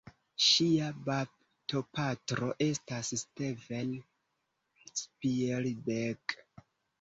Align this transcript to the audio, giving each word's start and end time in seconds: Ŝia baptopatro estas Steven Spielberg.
Ŝia 0.43 0.85
baptopatro 1.09 2.49
estas 2.67 3.11
Steven 3.25 3.93
Spielberg. 5.03 6.37